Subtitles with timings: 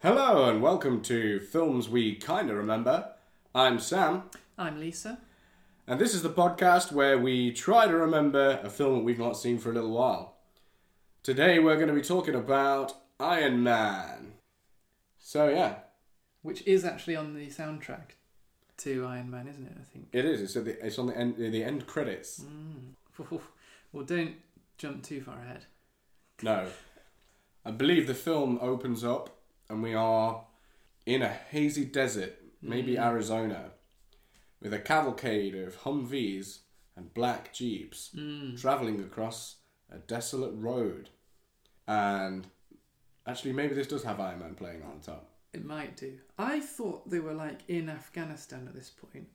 [0.00, 3.12] Hello and welcome to Films We Kinda Remember.
[3.54, 4.24] I'm Sam,
[4.56, 5.18] I'm Lisa.
[5.86, 9.36] and this is the podcast where we try to remember a film that we've not
[9.36, 10.36] seen for a little while.
[11.22, 14.34] Today we're going to be talking about Iron Man.
[15.18, 15.76] So, yeah,
[16.42, 18.12] Which is actually on the soundtrack
[18.78, 19.76] to Iron Man, isn't it?
[19.78, 20.08] I think.
[20.12, 20.40] it is.
[20.40, 22.40] It's, at the, it's on the end, the end credits.
[22.44, 23.40] Mm.
[23.90, 24.34] Well, don't
[24.76, 25.64] jump too far ahead.
[26.42, 26.66] No.
[27.64, 29.37] I believe the film opens up
[29.68, 30.44] and we are
[31.06, 33.04] in a hazy desert, maybe mm.
[33.04, 33.70] Arizona,
[34.60, 36.60] with a cavalcade of Humvees
[36.96, 38.60] and black Jeeps mm.
[38.60, 39.56] traveling across
[39.90, 41.10] a desolate road.
[41.86, 42.46] And
[43.26, 45.30] actually, maybe this does have Iron Man playing on top.
[45.54, 46.18] It might do.
[46.38, 49.28] I thought they were like in Afghanistan at this point.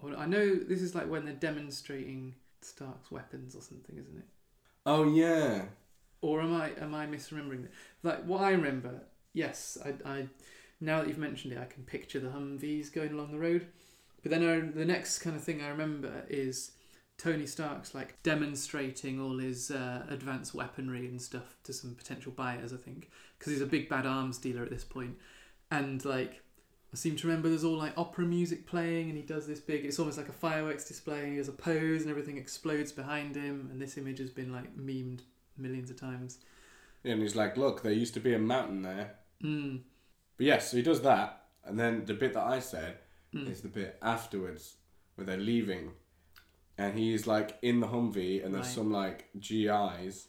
[0.00, 4.26] Or I know this is like when they're demonstrating Stark's weapons or something, isn't it?
[4.86, 5.62] Oh, yeah.
[6.22, 7.70] Or am I am I misremembering it?
[8.02, 9.02] Like what I remember,
[9.32, 10.26] yes, I, I
[10.80, 13.66] now that you've mentioned it, I can picture the Humvees going along the road.
[14.22, 16.72] But then I, the next kind of thing I remember is
[17.18, 22.72] Tony Stark's like demonstrating all his uh, advanced weaponry and stuff to some potential buyers.
[22.72, 25.16] I think because he's a big bad arms dealer at this point.
[25.70, 26.42] and like.
[26.92, 29.84] I seem to remember there's all like opera music playing, and he does this big.
[29.84, 31.20] It's almost like a fireworks display.
[31.20, 33.68] And he does a pose, and everything explodes behind him.
[33.70, 35.20] And this image has been like memed
[35.56, 36.38] millions of times.
[37.04, 39.14] And he's like, look, there used to be a mountain there.
[39.42, 39.80] Mm.
[40.36, 41.44] But yes, so he does that.
[41.64, 42.98] And then the bit that I said
[43.34, 43.48] Mm.
[43.48, 44.76] is the bit afterwards
[45.14, 45.92] where they're leaving.
[46.76, 48.74] And he's like in the Humvee, and there's Right.
[48.74, 50.28] some like GIs,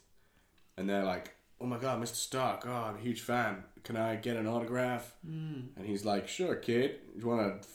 [0.76, 2.14] and they're like, "Oh my god, Mr.
[2.14, 2.66] Stark!
[2.66, 3.64] Oh, I'm a huge fan.
[3.84, 5.68] Can I get an autograph?" Mm.
[5.76, 7.00] And he's like, "Sure, kid.
[7.14, 7.68] Do you want to?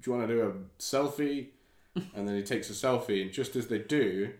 [0.00, 1.50] Do you want to do a selfie?"
[2.14, 4.34] and then he takes a selfie, and just as they do,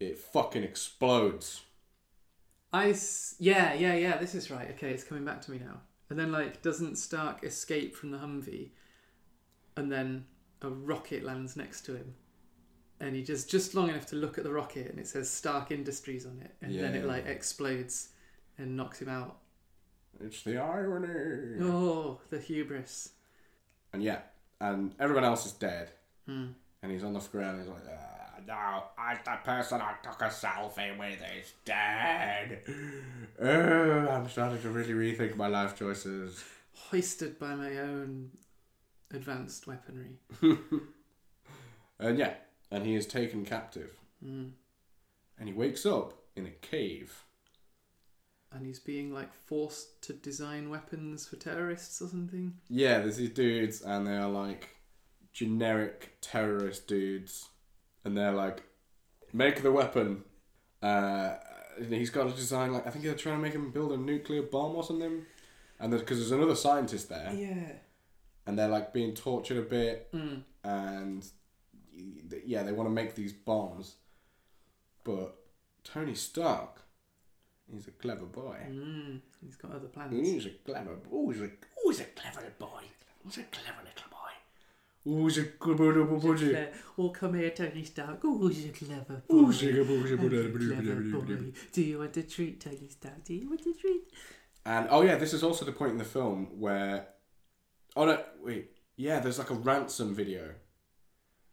[0.00, 1.62] it fucking explodes.
[2.74, 4.16] I s- yeah yeah yeah.
[4.18, 4.68] This is right.
[4.72, 5.80] Okay, it's coming back to me now.
[6.10, 8.70] And then like, doesn't Stark escape from the Humvee,
[9.76, 10.26] and then
[10.62, 12.14] a rocket lands next to him,
[13.00, 15.70] and he just just long enough to look at the rocket, and it says Stark
[15.70, 17.06] Industries on it, and then it Yeah.
[17.14, 18.10] like explodes
[18.58, 19.38] and knocks him out.
[20.20, 21.58] It's the irony.
[21.62, 23.10] Oh, the hubris.
[23.92, 24.20] And yeah,
[24.60, 25.90] and everyone else is dead.
[26.26, 26.48] Hmm.
[26.84, 27.60] And he's on the ground.
[27.60, 32.60] He's like, ah, "No, I, the person I took a selfie with is dead."
[33.40, 36.44] Oh, I'm starting to really rethink my life choices.
[36.90, 38.32] Hoisted by my own
[39.10, 40.18] advanced weaponry.
[41.98, 42.34] And yeah,
[42.72, 44.50] and he is taken captive, Mm.
[45.38, 47.24] and he wakes up in a cave.
[48.52, 52.54] And he's being like forced to design weapons for terrorists or something.
[52.68, 54.73] Yeah, there's these dudes, and they are like
[55.34, 57.48] generic terrorist dudes,
[58.04, 58.62] and they're like,
[59.32, 60.22] make the weapon.
[60.82, 61.34] Uh,
[61.88, 64.42] he's got to design like I think they're trying to make him build a nuclear
[64.42, 65.26] bomb or something,
[65.78, 67.72] and because there's another scientist there, Yeah.
[68.46, 70.42] and they're like being tortured a bit, Mm.
[70.62, 71.26] and
[72.46, 73.96] yeah, they want to make these bombs,
[75.04, 75.36] but
[75.84, 76.80] Tony Stark,
[77.70, 78.58] he's a clever boy.
[78.68, 79.20] Mm.
[79.44, 80.12] He's got other plans.
[80.14, 81.50] He's a clever, oh, he's a,
[81.84, 82.82] oh, he's a clever boy.
[83.24, 84.13] He's a clever little boy.
[85.06, 86.36] Oh, he's a good little boy.
[86.36, 86.68] Clever.
[86.98, 88.20] Oh, come here, Tony Stark.
[88.24, 89.50] Oh, he's a clever boy.
[89.50, 90.14] A good boy.
[90.14, 91.52] A clever boy.
[91.72, 93.22] Do you want a treat, Tony Stark?
[93.24, 94.02] Do you want a treat?
[94.66, 97.08] And oh yeah, this is also the point in the film where,
[97.96, 100.54] oh no, wait, yeah, there's like a ransom video.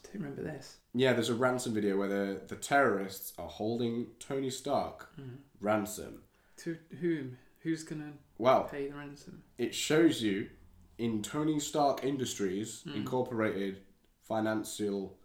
[0.03, 0.78] Don't remember this.
[0.94, 5.35] Yeah, there's a ransom video where the the terrorists are holding Tony Stark hmm.
[5.59, 6.23] ransom.
[6.57, 7.38] To whom?
[7.59, 9.44] Who's gonna Well, pay the ransom?
[9.57, 10.50] it shows you
[11.01, 13.81] in Tony Stark Industries Incorporated
[14.22, 15.17] financial.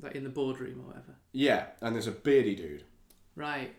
[0.00, 1.14] Like in the boardroom or whatever.
[1.32, 2.84] Yeah, and there's a beardy dude,
[3.36, 3.74] Right.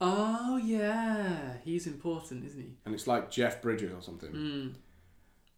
[0.00, 2.70] Oh yeah, he's important, isn't he?
[2.84, 4.32] and it's like Jeff Bridges or something.
[4.32, 4.74] Mm.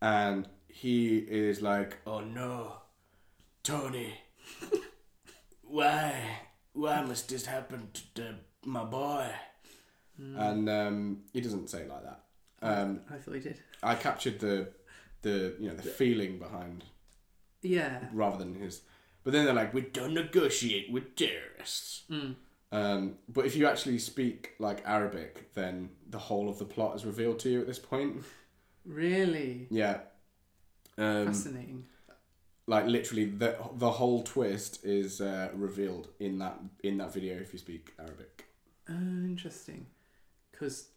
[0.02, 2.72] and he is like, "Oh no,
[3.62, 4.12] Tony,
[5.62, 6.12] why,
[6.72, 8.34] why must this happen to the,
[8.66, 9.28] my boy?"
[10.18, 12.20] And um, he doesn't say it like that.
[12.62, 13.60] Um, I thought he did.
[13.82, 14.68] I captured the,
[15.24, 16.84] the you know the feeling behind
[17.62, 18.08] Yeah.
[18.12, 18.82] rather than his.
[19.24, 22.36] But then they're like, "We don't negotiate with terrorists." Mm.
[22.72, 27.04] Um, but if you actually speak like Arabic, then the whole of the plot is
[27.04, 28.22] revealed to you at this point.
[28.84, 30.00] Really Yeah.
[30.98, 31.86] Um, fascinating.
[32.66, 37.52] like literally the the whole twist is uh, revealed in that in that video if
[37.52, 38.44] you speak Arabic.
[38.88, 39.86] Oh, interesting.
[40.52, 40.88] Because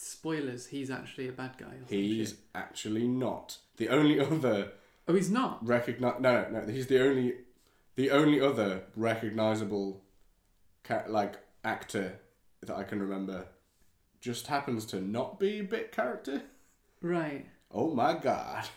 [0.00, 1.72] spoilers, he's actually a bad guy.
[1.88, 2.38] He's shit.
[2.54, 4.72] actually not the only other
[5.08, 5.66] Oh, he's not.
[5.66, 6.20] recognize.
[6.20, 6.72] No, no, no.
[6.72, 7.34] He's the only
[7.96, 10.02] the only other recognizable
[10.84, 12.20] ca- like actor
[12.62, 13.46] that I can remember.
[14.20, 16.42] Just happens to not be a bit character.
[17.02, 17.46] Right.
[17.72, 18.68] Oh my god.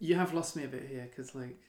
[0.00, 1.60] You have lost me a bit here because, like,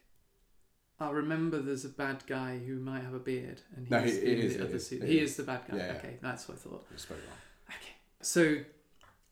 [0.99, 4.31] I remember there's a bad guy who might have a beard, and he's No, he-
[4.33, 5.03] in is, the he other is, suit.
[5.03, 5.29] he is.
[5.31, 5.77] is the bad guy.
[5.77, 5.97] Yeah, yeah.
[5.99, 6.87] Okay, that's what I thought.
[6.91, 7.37] It's very wrong.
[7.69, 7.93] Okay.
[8.21, 8.57] So,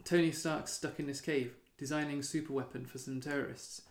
[0.04, 3.82] Tony Stark's stuck in this cave designing a super weapon for some terrorists.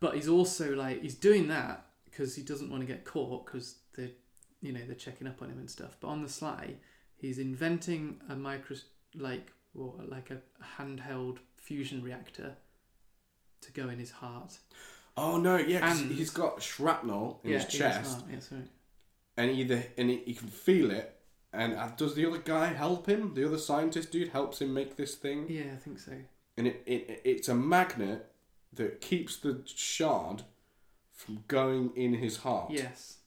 [0.00, 3.76] But he's also like he's doing that because he doesn't want to get caught because
[3.94, 4.10] they're
[4.62, 5.96] you know they're checking up on him and stuff.
[6.00, 6.74] But on the sly,
[7.16, 8.76] he's inventing a micro
[9.14, 10.38] like or like a
[10.80, 12.54] handheld fusion reactor
[13.60, 14.58] to go in his heart.
[15.18, 18.24] Oh no, yeah, 'cause And- he's got shrapnel in yeah, his in chest, heart.
[18.32, 18.62] Yeah, sorry.
[19.36, 21.19] and either and he, he can feel it.
[21.52, 23.34] And uh, does the other guy help him?
[23.34, 26.12] The other scientist dude helps him make this thing, Yeah, I think so.
[26.56, 28.30] and it, it it's a magnet
[28.72, 30.42] that keeps the shard
[31.12, 32.70] from going in his heart.
[32.70, 33.18] Yes.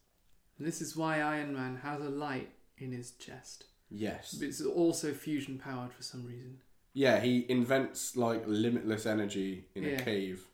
[0.58, 3.66] And this is why Iron Man has a light in his chest.
[3.90, 4.34] Yes.
[4.36, 6.60] But it's also fusion powered for some reason.
[6.94, 10.46] Yeah, he invents like limitless energy in a cave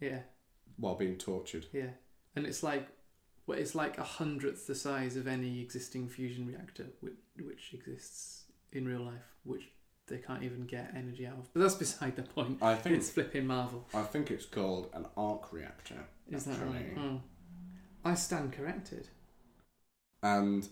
[0.00, 0.18] Yeah,
[0.76, 1.66] while being tortured.
[1.72, 1.90] yeah.
[2.36, 2.86] And it's like,
[3.46, 8.44] well, it's like a hundredth the size of any existing fusion reactor, which, which exists
[8.72, 9.68] in real life, which
[10.06, 11.52] they can't even get energy out of.
[11.52, 12.62] But that's beside the point.
[12.62, 13.86] I think It's flipping Marvel.
[13.94, 16.06] I think it's called an arc reactor.
[16.30, 16.96] Is that right?
[16.98, 17.20] Oh.
[18.04, 19.08] I stand corrected.
[20.22, 20.68] And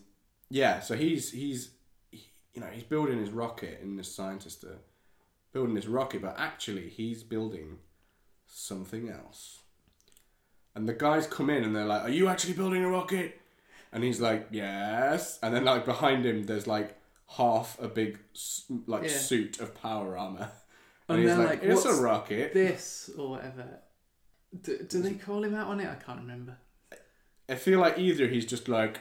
[0.49, 1.71] yeah, so he's he's
[2.11, 4.75] he, you know he's building his rocket in this scientist uh,
[5.51, 7.77] building this rocket, but actually he's building
[8.45, 9.62] something else.
[10.75, 13.39] And the guys come in and they're like, "Are you actually building a rocket?"
[13.91, 16.97] And he's like, "Yes." And then like behind him, there's like
[17.37, 18.19] half a big
[18.87, 19.09] like Yeah.
[19.09, 20.51] suit of power armor,
[21.07, 23.79] And he's they're like, "It's a "What's rocket." This or whatever.
[24.61, 25.87] Do, do they call him out on it?
[25.89, 26.57] I can't remember.
[27.49, 28.99] I feel like either he's just like,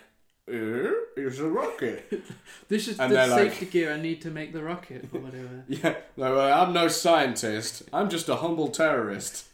[0.49, 2.23] "Er, "It's a rocket."
[2.69, 5.21] This is And the they're like- safety gear I need to make the rocket or
[5.21, 5.65] whatever.
[5.69, 7.83] Yeah, no, well, I'm no scientist.
[7.93, 9.47] I'm just a humble terrorist.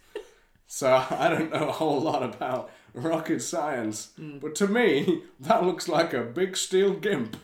[0.68, 4.10] So I don't know a whole lot about rocket science.
[4.20, 4.40] Mm.
[4.40, 7.36] But to me, that looks like a big steel gimp.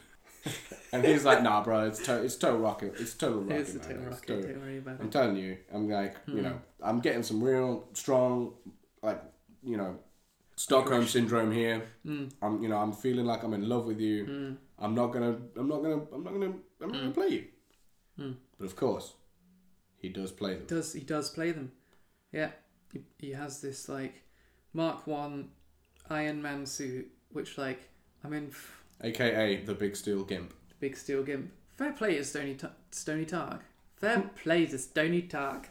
[0.93, 2.94] and he's like, nah, bro, it's, to- it's total rocket.
[3.00, 3.91] It's total rocket, Here's the man.
[3.91, 4.26] It's rocket.
[4.26, 5.12] total- Don't worry about I'm it.
[5.12, 6.43] telling you, I'm like, you Mm.
[6.43, 8.53] know, I'm getting some real strong,
[9.03, 9.21] like,
[9.62, 9.99] you know,
[10.56, 11.82] Stockholm syndrome here.
[12.06, 14.25] Mm, I'm, you know, I'm feeling like I'm in love with you.
[14.25, 17.15] mm, I'm not gonna, I'm not gonna, I'm not gonna, I'm not gonna Mm.
[17.15, 17.44] play you.
[18.21, 18.37] mm.
[18.59, 19.15] But of course,
[19.97, 20.67] he does play them.
[20.67, 21.73] Does he does play them?
[22.31, 22.50] Yeah,
[22.94, 24.23] he, he has this like
[24.73, 25.50] Mark One
[26.08, 27.88] Iron Man suit, which like
[28.25, 30.55] I mean, f- AKA the Big Steel Gimp.
[30.70, 31.50] The big steel gimp.
[31.76, 33.61] Fair play to Stony Ta- Stony Tark.
[33.96, 35.69] Fair play to Stony Tark.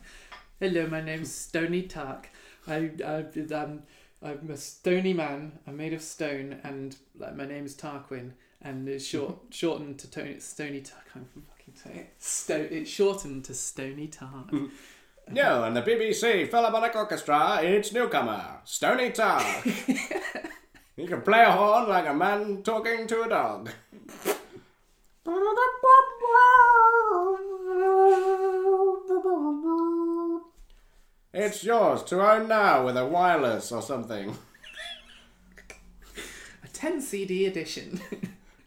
[0.59, 2.29] Hello, my name's Stony Tark.
[2.67, 3.83] I, I um,
[4.21, 5.59] I'm a stony man.
[5.67, 8.31] I'm made of stone, and like my name's Tarquin,
[8.61, 11.03] and it's short shortened to Tony, Stony Tark.
[11.09, 12.13] I can't fucking say it.
[12.19, 14.51] Sto- it's shortened to Stony Tark.
[15.29, 19.43] No, and the BBC Philharmonic Orchestra, it's newcomer, Stony Tark.
[20.95, 23.69] he can play a horn like a man talking to a dog.
[31.33, 34.37] It's yours to own now with a wireless or something.
[36.63, 37.99] A 10 CD edition.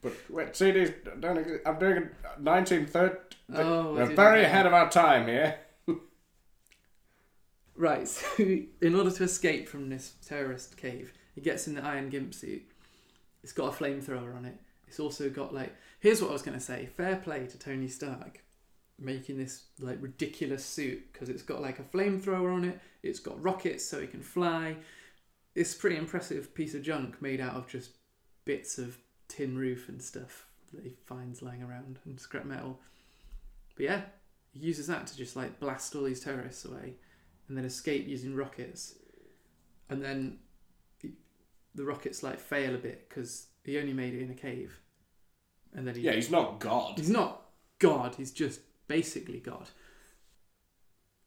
[0.02, 1.62] But wait, CDs don't exist.
[1.66, 3.16] I'm doing it 1930.
[3.54, 5.58] Oh, We're very ahead of our time here.
[7.76, 8.42] Right, so
[8.80, 12.62] in order to escape from this terrorist cave, he gets in the iron gimp suit.
[13.42, 14.58] It's got a flamethrower on it.
[14.88, 16.86] It's also got like here's what I was to say.
[16.86, 18.42] Fair play to Tony Stark
[18.98, 22.80] making this like ridiculous suit because it's got like a flamethrower on it.
[23.02, 24.76] It's got rockets so it can fly.
[25.54, 27.90] It's pretty impressive piece of junk made out of just
[28.44, 32.80] bits of tin roof and stuff that he finds lying around and scrap metal.
[33.76, 34.00] But yeah,
[34.52, 36.94] he uses that to just like blast all these terrorists away
[37.48, 38.94] and then escape using rockets.
[39.88, 40.38] And then
[41.74, 44.80] the rockets like fail a bit because he only made it in a cave.
[45.74, 46.98] And then he, Yeah, he's not God.
[46.98, 47.42] he's not
[47.78, 49.68] God, he's just basically God.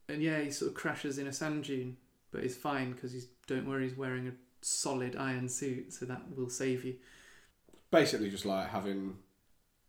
[0.07, 1.97] And yeah, he sort of crashes in a sand dune,
[2.31, 6.21] but he's fine because he's don't worry, he's wearing a solid iron suit, so that
[6.35, 6.95] will save you.
[7.91, 9.17] Basically, just like having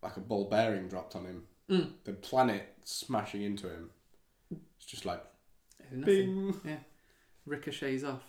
[0.03, 1.43] like a ball bearing dropped on him.
[1.71, 1.91] Mm.
[2.05, 3.91] The planet smashing into him.
[4.77, 5.23] It's just like
[5.93, 6.55] Nothing.
[6.63, 6.81] bing.
[7.47, 8.23] Ricochets off.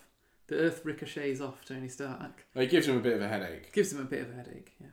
[0.48, 2.44] The Earth ricochets off Tony Stark.
[2.54, 4.72] It gives him a bit of a headache, Gives him a bit of a headache.
[4.80, 4.88] Yeah.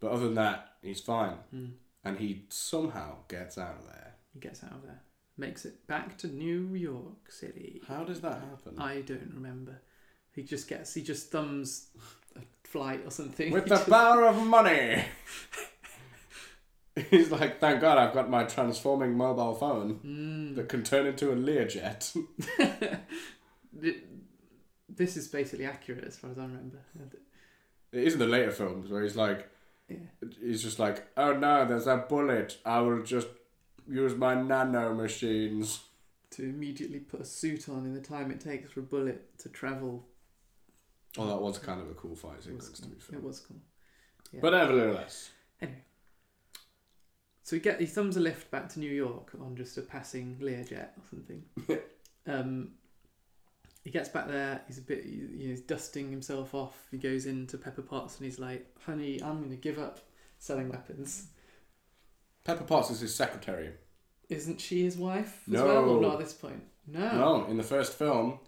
[0.00, 1.72] but other than that, he's fine, Mm.
[2.04, 4.14] and he somehow gets out of there.
[4.32, 5.02] He gets out of there.
[5.36, 7.82] Makes it back to New York City.
[7.86, 8.78] How does that happen?
[8.78, 9.80] I don't remember.
[10.32, 10.94] He just gets.
[10.94, 11.88] He just thumbs
[12.36, 13.52] a flight or something.
[13.52, 15.04] With He the just- power of money.
[17.10, 20.56] He's like, thank God I've got my transforming mobile phone Mm.
[20.56, 22.16] that can turn into a Learjet.
[23.80, 23.96] Th-
[24.88, 26.78] this is basically accurate as far as I remember.
[27.92, 29.48] it is in the later films where he's like,
[29.88, 29.96] Yeah.
[30.40, 32.58] he's just like, oh no, there's a bullet.
[32.64, 33.28] I will just
[33.88, 35.80] use my nano machines.
[36.32, 39.48] To immediately put a suit on in the time it takes for a bullet to
[39.48, 40.06] travel.
[41.16, 43.18] Oh, that was kind of a cool fight sequence, to be fair.
[43.18, 43.56] It was cool.
[44.32, 44.40] yeah.
[44.42, 45.30] But nevertheless,
[47.48, 50.36] So he get he thumbs a lift back to New York on just a passing
[50.38, 51.42] Learjet or something.
[52.26, 52.72] um,
[53.82, 54.60] he gets back there.
[54.66, 56.76] He's a bit, you know, he's dusting himself off.
[56.90, 60.00] He goes into Pepper Potts and he's like, "Honey, I'm going to give up
[60.38, 61.28] selling weapons."
[62.44, 63.70] Pepper Potts is his secretary.
[64.28, 65.64] Isn't she his wife as No.
[65.64, 65.88] well?
[65.88, 66.62] Or not at this point.
[66.86, 67.16] No.
[67.16, 68.40] No, in the first film,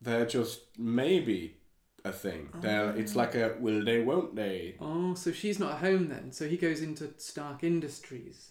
[0.00, 1.56] they're just maybe
[2.04, 2.48] a thing.
[2.60, 4.76] They're it's like a will they, won't they?
[4.80, 6.32] Oh, so she's not at home then.
[6.32, 8.50] So he goes into Stark Industries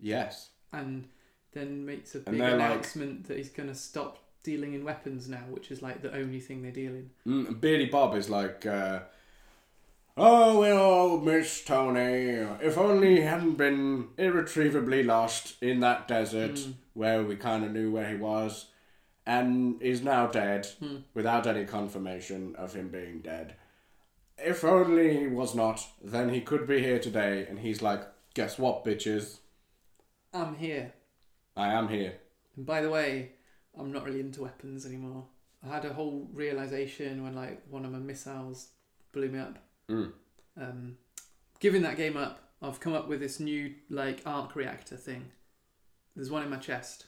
[0.00, 0.50] Yes.
[0.72, 1.08] and
[1.52, 5.28] then makes a big they're like- announcement that he's going to stop dealing in weapons
[5.28, 7.10] now, which is like the only thing they deal in.
[7.26, 9.00] Mm, Beardy Bob is like, uh,
[10.16, 12.46] oh, we all miss Tony.
[12.62, 16.74] If only he hadn't been irretrievably lost in that desert Mm.
[16.94, 18.66] where we kind of knew where he was,
[19.28, 21.02] and is now dead Mm.
[21.12, 23.54] without any confirmation of him being dead.
[24.38, 27.46] If only he was not, then he could be here today.
[27.46, 29.40] And he's like, guess what, bitches?
[30.32, 30.94] I'm here.
[31.56, 32.14] I am here.
[32.56, 33.32] And by the way,
[33.78, 35.26] I'm not really into weapons anymore.
[35.62, 38.68] I had a whole realization when like one of my missiles
[39.12, 39.58] blew me up.
[39.90, 40.12] Mm.
[40.56, 40.96] Um,
[41.60, 45.32] giving that game up, I've come up with this new like arc reactor thing.
[46.16, 47.06] There's one in my chest.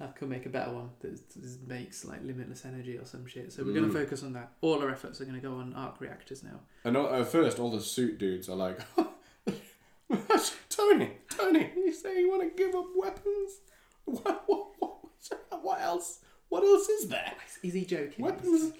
[0.00, 3.52] I could make a better one that that makes like limitless energy or some shit.
[3.52, 3.92] So we're going Mm.
[3.92, 4.52] to focus on that.
[4.60, 6.60] All our efforts are going to go on arc reactors now.
[6.84, 8.78] And all- at first, all the suit dudes are like,
[10.70, 13.60] Tony, Tony, you say you want to give up weapons?
[14.04, 14.94] What, what, what,
[15.62, 16.20] what else?
[16.48, 17.32] What else is there?
[17.62, 18.24] Is he joking?
[18.24, 18.72] Weapons-.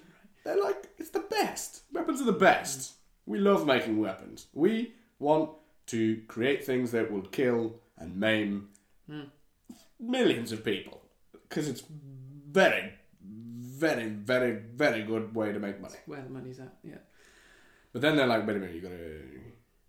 [0.45, 1.83] They're like, it's the best.
[1.93, 2.95] Weapons are the best.
[3.27, 4.47] We love making weapons.
[4.55, 5.51] We want
[5.89, 8.69] to create things that will kill and maim
[9.11, 9.27] Mm.
[9.99, 11.03] millions of people.
[11.49, 15.97] Because it's very, very, very, very good way to make money.
[16.07, 16.99] Where the money's at, yeah.
[17.93, 19.21] But then they're like, wait a minute, you gotta,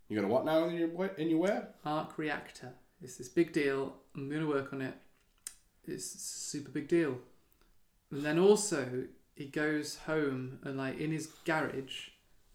[0.08, 1.68] you gotta what now in your in your wear?
[1.84, 2.72] Arc reactor.
[3.02, 3.94] It's this big deal.
[4.14, 4.94] I'm going to work on it.
[5.86, 7.18] It's a super big deal.
[8.10, 12.08] And then also, he goes home and, like, in his garage,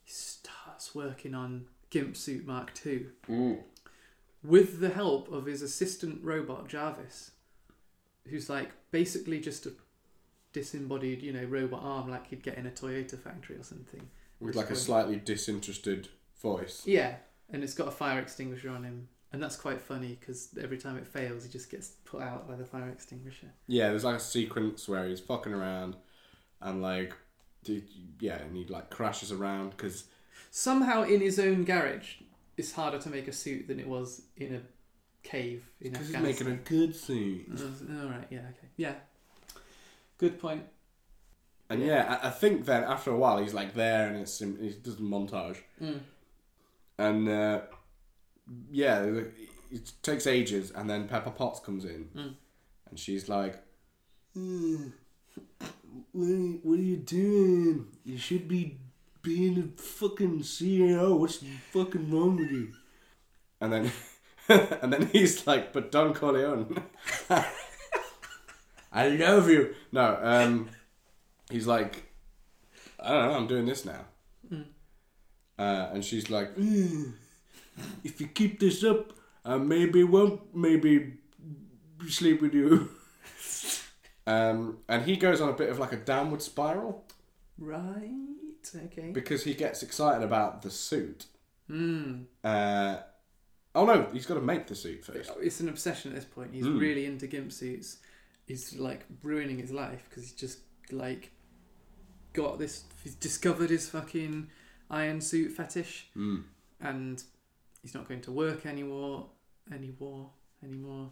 [0.03, 3.59] he starts working on Gimp Suit Mark II mm.
[4.43, 7.31] with the help of his assistant robot, Jarvis,
[8.27, 9.73] who's, like, basically just a
[10.53, 14.07] disembodied, you know, robot arm like you'd get in a Toyota factory or something.
[14.39, 16.09] With like a slightly disinterested
[16.41, 16.83] voice.
[16.85, 17.15] Yeah,
[17.49, 19.07] and it's got a fire extinguisher on him.
[19.31, 22.55] And that's quite funny because every time it fails, he just gets put out by
[22.55, 23.47] the fire extinguisher.
[23.67, 25.97] Yeah, there's like a sequence where he's fucking around,
[26.61, 27.13] and like,
[28.19, 30.05] yeah, and he like crashes around because
[30.57, 32.15] Somehow, in his own garage,
[32.55, 34.61] it's harder to make a suit than it was in a
[35.25, 36.95] cave in he's making a good.
[37.09, 38.93] Uh, all right, yeah, okay, yeah.
[40.17, 40.63] Good point.
[41.69, 44.45] And yeah, I, I think then after a while he's like there, and it's he
[44.83, 45.99] does a montage, Mm.
[46.99, 47.61] and uh,
[48.71, 49.01] yeah,
[49.71, 52.35] it takes ages, and then Pepper Potts comes in, Mm.
[52.89, 53.55] and she's like,
[54.37, 54.93] "Mm,
[56.11, 57.87] what, are you, "What are you doing?
[58.03, 58.77] You should be
[59.23, 61.17] being a fucking CEO.
[61.19, 62.73] What's fucking wrong with you?"
[63.59, 63.91] And then,
[64.81, 66.83] and then he's like, "But Don Corleone,
[68.91, 70.69] I love you." No, um,
[71.49, 72.03] he's like,
[72.99, 73.37] "I don't know.
[73.37, 74.05] I'm doing this now."
[74.51, 74.65] Mm.
[75.57, 77.13] Uh, and she's like, "Mm,
[78.03, 81.13] "If you keep this up, I maybe won't maybe
[82.07, 82.89] sleep with you."
[84.27, 87.05] um, and he goes on a bit of like a downward spiral
[87.57, 88.11] Right,
[88.75, 89.11] okay.
[89.11, 91.25] because he gets excited about the suit.
[91.69, 92.25] Mm.
[92.43, 92.97] Uh,
[93.75, 95.31] oh no, he's got to make the suit first.
[95.41, 96.53] It's an obsession at this point.
[96.53, 96.79] He's Mm.
[96.79, 97.97] really into gimp suits.
[98.47, 100.59] He's like ruining his life because he's just
[100.91, 101.31] like
[102.33, 102.83] got this.
[103.03, 104.49] He's discovered his fucking
[104.89, 106.43] iron suit fetish, Mm.
[106.79, 107.23] and
[107.81, 109.29] he's not going to work anymore,
[109.71, 110.31] anymore,
[110.63, 111.11] anymore.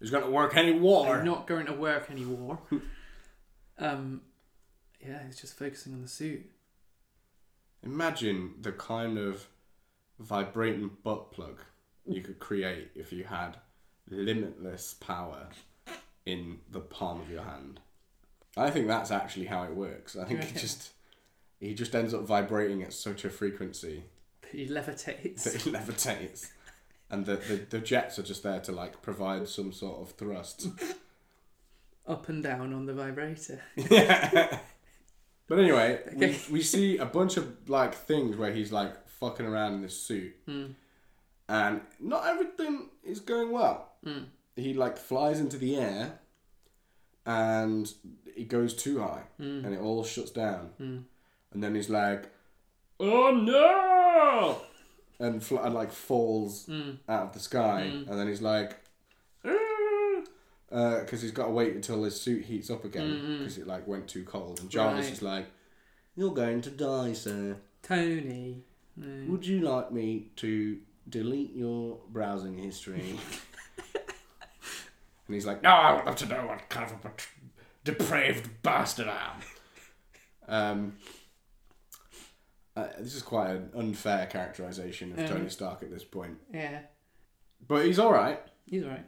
[0.00, 1.16] He's going to work any war.
[1.16, 2.58] I'm not going to work anymore.
[3.78, 4.20] um,
[5.00, 6.44] yeah, he's just focusing on the suit.
[7.82, 9.46] Imagine the kind of
[10.18, 11.60] vibrating butt plug
[12.08, 13.56] you could create if you had
[14.08, 15.48] limitless power
[16.24, 17.80] in the palm of your hand.
[18.56, 20.16] I think that's actually how it works.
[20.16, 20.90] I think he just
[21.60, 24.04] he just ends up vibrating at such a frequency
[24.50, 25.42] He levitates.
[25.44, 26.50] that he levitates.
[27.10, 30.68] and the, the the jets are just there to like provide some sort of thrust.
[32.06, 33.60] Up and down on the vibrator.
[33.76, 34.58] yeah.
[35.48, 36.38] But anyway, Okay.
[36.48, 40.00] we, we see a bunch of like things where he's like fucking around in this
[40.00, 40.74] suit, Mm.
[41.48, 43.92] And not everything is going well.
[44.04, 44.26] Mm.
[44.56, 46.18] He like flies into the air,
[47.24, 47.92] and
[48.36, 49.64] it goes too high, Mm.
[49.64, 51.04] and it all shuts down, Mm.
[51.52, 52.30] and then he's like,
[53.00, 54.60] "Oh no!"
[55.18, 56.98] and, fl- and like falls Mm.
[57.08, 58.08] out of the sky, Mm.
[58.08, 58.80] and then he's like,
[60.68, 64.08] because he's got to wait until his suit heats up again because it like went
[64.08, 64.58] too cold.
[64.60, 65.12] And Jarvis Right.
[65.12, 65.46] is like,
[66.16, 67.56] "You're going to die, sir.
[67.82, 68.64] Tony.
[68.98, 69.28] Mm.
[69.28, 73.18] Would you like me to delete your browsing history?"
[73.94, 77.12] and he's like, "No, I would love to know what kind of a
[77.84, 79.32] depraved bastard I
[80.48, 80.96] am." Um.
[82.76, 85.28] Uh, this is quite an unfair characterization of Mhm.
[85.28, 86.82] Tony Stark at this point, Yeah.
[87.66, 88.38] but he's all right.
[88.66, 89.06] He's alright.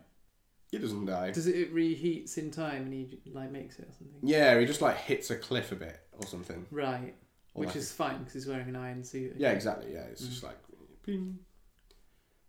[0.70, 1.32] He doesn't die.
[1.32, 4.20] Does it, it reheats in time and he like makes it or something?
[4.22, 6.66] Yeah, he just like hits a cliff a bit or something.
[6.70, 7.14] Right.
[7.52, 9.34] Or Which like is fine because he's wearing an iron suit.
[9.36, 9.92] Yeah, exactly.
[9.92, 10.56] Yeah, it's just like,
[11.02, 11.38] ping.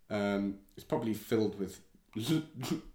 [0.09, 1.79] Um, it's probably filled with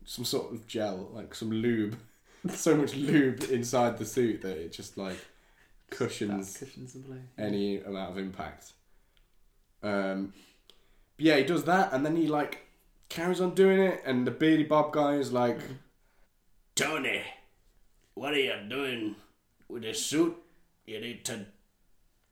[0.05, 1.97] some sort of gel, like some lube.
[2.51, 5.17] so much lube inside the suit that it just like
[5.91, 6.97] cushions cushions
[7.39, 8.73] any amount of impact.
[9.83, 10.33] Um,
[11.17, 12.67] but yeah, he does that, and then he like
[13.09, 15.61] carries on doing it, and the beardy bob guy is like,
[16.75, 17.23] Tony,
[18.15, 19.15] what are you doing
[19.69, 20.37] with this suit?
[20.87, 21.47] You need to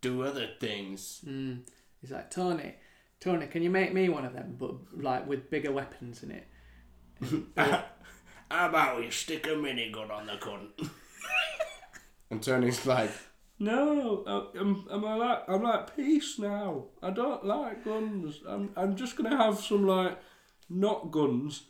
[0.01, 1.23] do other things.
[1.27, 1.61] Mm.
[2.01, 2.75] He's like, Tony,
[3.23, 6.47] Tony, can you make me one of them, but like with bigger weapons in it?
[7.57, 10.91] How about we stick a minigun on the cunt?
[12.31, 13.11] and Tony's like,
[13.59, 16.87] No, I- I'm, I'm like I'm like peace now.
[17.03, 18.41] I don't like guns.
[18.47, 20.19] I'm I'm just gonna have some like
[20.69, 21.63] not guns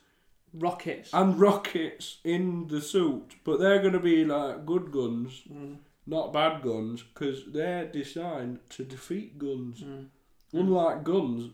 [0.55, 1.09] Rockets.
[1.13, 5.77] and rockets in the suit, but they're gonna be like good guns, Mm.
[6.05, 9.81] not bad guns, because they're designed to defeat guns.
[9.81, 10.07] Mm.
[10.53, 11.51] Unlike guns,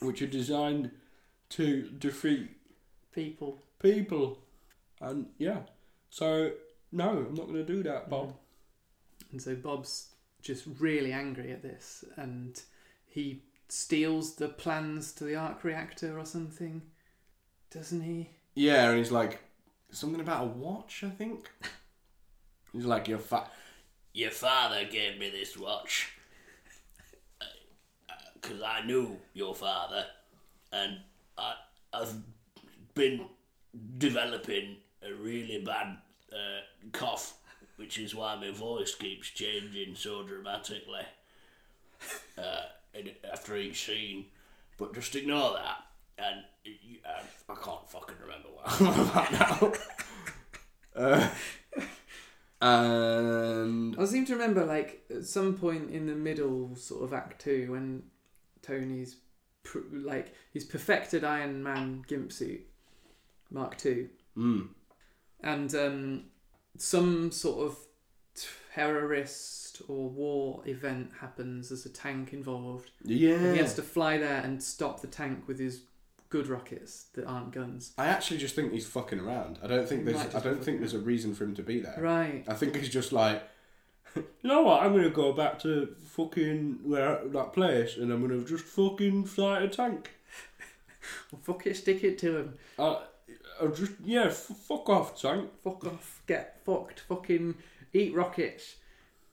[0.00, 0.90] which are designed
[1.50, 2.50] to defeat
[3.12, 3.58] People.
[3.80, 4.38] people,
[5.00, 5.60] and yeah,
[6.10, 6.52] so
[6.92, 8.34] no, I'm not gonna do that, Bob.
[9.32, 10.08] And so Bob's
[10.42, 12.60] just really angry at this and
[13.06, 16.82] he steals the plans to the arc reactor or something.
[17.70, 18.30] Doesn't he?
[18.54, 19.40] yeah, and he's like,
[19.90, 21.48] something about a watch, I think.
[22.72, 23.50] He's like, you're fat.
[24.12, 26.12] Your father gave me this watch.
[28.40, 30.04] Because I knew your father.
[30.72, 30.98] And
[31.36, 31.54] I,
[31.92, 32.14] I've
[32.94, 33.26] been
[33.98, 35.98] developing a really bad
[36.32, 37.34] uh, cough,
[37.76, 41.06] which is why my voice keeps changing so dramatically
[42.38, 42.62] uh,
[42.94, 44.26] in, after each scene.
[44.78, 45.78] But just ignore that.
[46.18, 49.72] And you, I, I can't fucking remember what I'm on about now.
[50.96, 51.28] Uh,
[52.60, 57.40] and I seem to remember, like, at some point in the middle, sort of Act
[57.40, 58.02] Two, when
[58.62, 59.16] Tony's
[59.62, 62.60] pr- like he's perfected Iron Man gimp suit,
[63.50, 64.68] Mark Two, mm,
[65.42, 66.24] and um,
[66.76, 67.76] some sort of
[68.74, 71.68] terrorist or war event happens.
[71.68, 72.90] There's a tank involved.
[73.04, 75.82] yeah, And he has to fly there and stop the tank with his
[76.28, 77.92] good rockets that aren't guns.
[77.98, 79.58] I actually just think he's fucking around.
[79.62, 80.16] I don't think He there's.
[80.18, 81.96] might I just be don't think fucking there's a reason for him to be there.
[81.98, 82.44] Right.
[82.48, 83.42] I think he's just like,
[84.16, 84.82] You know what?
[84.82, 89.60] I'm gonna go back to fucking where that place, and I'm gonna just fucking fly
[89.60, 90.10] a tank.
[91.32, 92.54] Well, fuck it, stick it to him.
[92.78, 93.02] I,
[93.62, 95.50] I just yeah, f- fuck off, tank.
[95.62, 96.22] Fuck off.
[96.26, 97.00] Get fucked.
[97.00, 97.54] Fucking
[97.92, 98.76] eat rockets.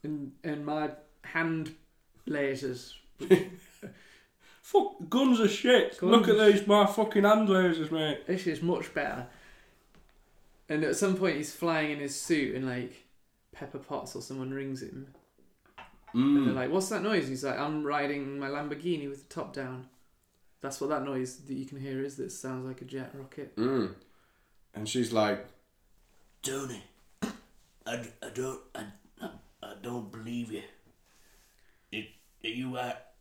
[0.04, 0.92] And and my
[1.24, 1.74] hand
[2.28, 2.94] lasers.
[4.62, 5.98] Fuck guns are shit.
[5.98, 6.12] Guns.
[6.12, 8.28] Look at these my fucking hand lasers, mate.
[8.28, 9.28] This is much better.
[10.70, 13.07] And at some point he's flying in his suit and like
[13.52, 15.14] Pepper Potts or someone rings him.
[16.14, 17.28] And they're mm, like, What's that noise?
[17.28, 19.88] He's like, I'm riding my Lamborghini with the top down.
[20.62, 23.56] That's what that noise that you can hear is that sounds like a jet rocket.
[23.56, 23.94] mm.
[24.74, 25.46] and she's like,
[26.42, 26.82] Tony,
[27.22, 28.84] I, I don't I,
[29.22, 29.30] I,
[29.62, 30.64] I don't believe you.
[31.92, 32.08] It,
[32.44, 33.14] are you at?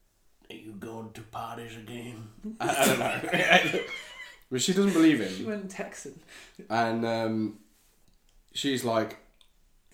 [0.49, 2.29] Are you going to parties again?
[2.61, 2.99] I, I don't
[3.75, 3.81] know,
[4.51, 5.35] but she doesn't believe him.
[5.35, 6.21] She went Texan.
[6.71, 7.59] and um,
[8.53, 9.19] she's like,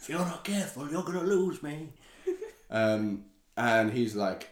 [0.03, 1.91] If you're not careful, you're gonna lose me.
[2.71, 3.25] um,
[3.57, 4.51] and he's like,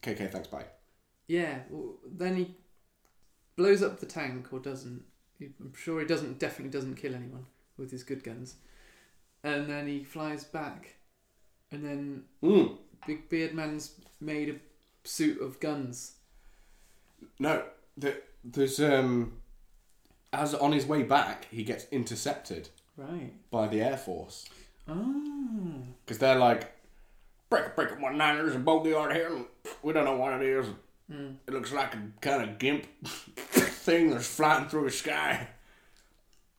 [0.00, 0.66] okay, okay, thanks, bye.
[1.28, 2.54] Yeah, well, then he
[3.56, 5.02] blows up the tank or doesn't.
[5.40, 6.38] I'm sure he doesn't.
[6.38, 7.46] Definitely doesn't kill anyone
[7.78, 8.56] with his good guns.
[9.42, 10.96] And then he flies back,
[11.72, 12.76] and then Mm.
[13.06, 16.16] Big Beard Man's made a suit of guns.
[17.38, 17.62] No,
[17.96, 19.38] the, there's um,
[20.34, 23.32] as on his way back, he gets intercepted Right.
[23.50, 24.46] by the Air Force
[24.88, 25.82] Oh.
[26.04, 26.72] because they're like,
[27.50, 28.36] break break one nine.
[28.36, 29.30] There's a bogey out here.
[29.82, 30.66] We don't know what it is.
[31.08, 35.48] It looks like a kind of gimp thing that's flying through the sky.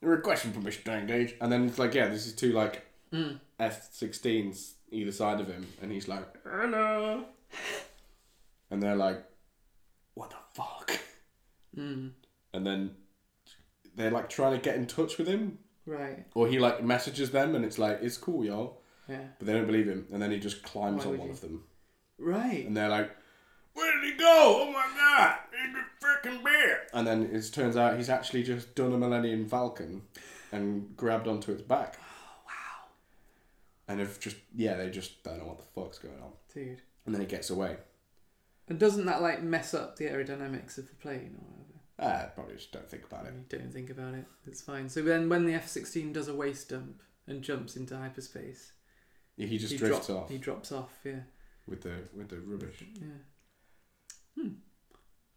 [0.01, 2.85] Requesting permission to engage, and then it's like, yeah, this is two like
[3.59, 7.25] F-16s either side of him, and he's like, hello,
[8.71, 9.23] and they're like,
[10.13, 10.99] what the fuck?
[11.75, 12.11] Mm.
[12.53, 12.91] And then
[13.95, 15.57] they're like trying to get in touch with him,
[15.87, 16.25] Right.
[16.35, 19.23] or he like messages them, and it's like, it's cool, y'all, Yeah.
[19.39, 21.33] but they don't believe him, and then he just climbs Why on would one you?
[21.33, 21.63] of them,
[22.19, 22.65] Right.
[22.67, 23.09] and they're like,
[23.73, 24.65] where did he go?
[24.67, 26.87] Oh my god, he's a freaking bear!
[26.93, 30.01] And then it turns out he's actually just done a Millennium Falcon
[30.51, 31.97] and grabbed onto its back.
[31.99, 32.87] Oh, wow.
[33.87, 36.31] And have just yeah, they just don't know what the fuck's going on.
[36.53, 36.81] Dude.
[37.05, 37.77] And then he gets away.
[38.67, 41.66] And doesn't that like mess up the aerodynamics of the plane or whatever?
[41.99, 43.49] Ah, probably just don't think about it.
[43.49, 44.25] Don't think about it.
[44.45, 44.87] It's fine.
[44.89, 48.71] So then, when the F sixteen does a waste dump and jumps into hyperspace,
[49.35, 50.91] Yeah, he just he drifts drop- off He drops off.
[51.03, 51.21] Yeah.
[51.67, 52.83] with the with the rubbish.
[52.93, 53.07] Yeah.
[54.43, 54.49] Hmm.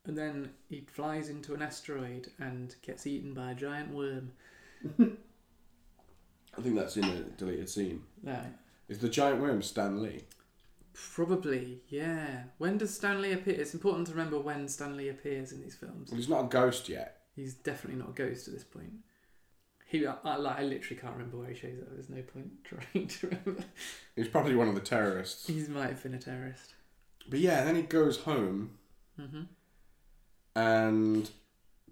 [0.04, 4.32] And then he flies into an asteroid and gets eaten by a giant worm.
[4.98, 8.02] I think that's in a deleted scene.
[8.22, 8.52] Right.
[8.88, 10.24] Is the giant worm Stan Lee?
[10.92, 12.44] Probably, yeah.
[12.58, 13.54] When does Stan Lee appear?
[13.54, 16.10] It's important to remember when Stan Lee appears in these films.
[16.10, 17.22] Well, he's not a ghost yet.
[17.36, 18.92] He's definitely not a ghost at this point.
[19.86, 21.88] He, I, I, like, I literally can't remember where he shows up.
[21.92, 23.64] There's no point trying to remember.
[24.16, 25.46] He's probably one of the terrorists.
[25.46, 26.74] He might have been a terrorist.
[27.28, 28.72] But yeah, then he goes home
[29.16, 29.42] hmm
[30.56, 31.30] and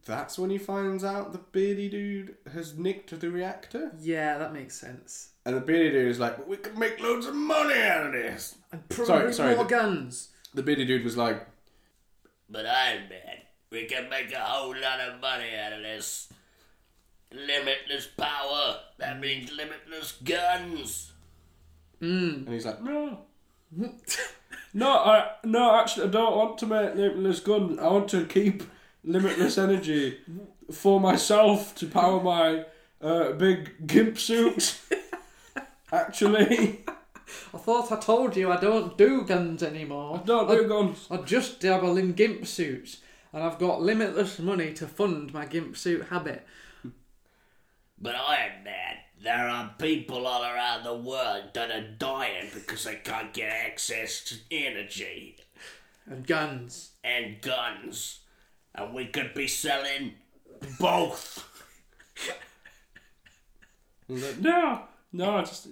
[0.04, 3.92] that's when he finds out the beardy dude has nicked the reactor.
[4.00, 5.30] Yeah, that makes sense.
[5.48, 8.12] And the beardy dude is like, but we can make loads of money out of
[8.12, 8.56] this.
[8.70, 10.28] And probably Sorry, sorry, more the- guns.
[10.52, 11.46] The beardy dude was like,
[12.50, 13.38] But Iron Man,
[13.70, 16.30] we can make a whole lot of money out of this.
[17.32, 18.80] Limitless power.
[18.98, 21.12] That means limitless guns.
[22.02, 22.44] Mm.
[22.44, 23.20] and he's like, No.
[24.74, 25.74] No, I no.
[25.80, 27.78] Actually, I don't want to make limitless gun.
[27.80, 28.64] I want to keep
[29.02, 30.18] limitless energy
[30.70, 32.66] for myself to power my
[33.00, 34.78] uh, big gimp suit.
[35.92, 36.84] Actually,
[37.54, 40.20] I thought I told you I don't do guns anymore.
[40.22, 41.06] I don't do guns.
[41.10, 42.98] I just dabble in gimp suits,
[43.32, 46.46] and I've got limitless money to fund my gimp suit habit.
[48.00, 52.96] But Iron Man, there are people all around the world that are dying because they
[52.96, 55.36] can't get access to energy
[56.06, 56.90] And guns.
[57.02, 58.20] and guns.
[58.74, 60.14] And we could be selling
[60.78, 61.44] both.
[64.08, 65.36] No, no.
[65.36, 65.68] I just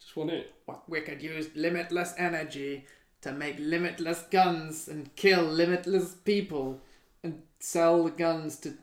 [0.00, 0.52] just want it.
[0.88, 2.86] We could use limitless energy
[3.22, 6.80] to make limitless guns and kill limitless people
[7.22, 8.74] and sell the guns to